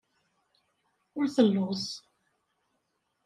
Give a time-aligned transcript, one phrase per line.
[1.17, 1.85] Ur telluẓ.